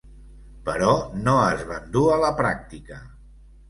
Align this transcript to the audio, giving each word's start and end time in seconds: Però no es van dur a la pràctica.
Però 0.69 0.95
no 1.27 1.37
es 1.43 1.63
van 1.71 1.87
dur 1.99 2.05
a 2.17 2.19
la 2.27 2.35
pràctica. 2.45 3.05